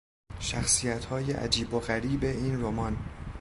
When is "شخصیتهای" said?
0.39-1.31